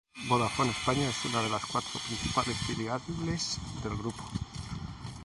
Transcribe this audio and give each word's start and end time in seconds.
Vodafone 0.27 0.71
España 0.71 1.07
es 1.09 1.25
una 1.25 1.43
de 1.43 1.49
las 1.51 1.63
cuatro 1.67 1.99
principales 1.99 2.57
filiales 2.65 3.59
del 3.83 3.95
Grupo. 3.97 4.23